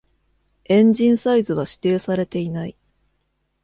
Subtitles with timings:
[0.65, 2.75] エンジンサイズは指定されていない。